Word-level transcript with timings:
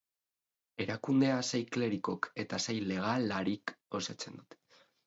Erakundea 0.85 1.35
sei 1.49 1.61
klerikok 1.77 2.31
eta 2.45 2.61
sei 2.67 2.79
legelarik 2.89 3.79
osatzen 4.03 4.43
dute. 4.43 4.65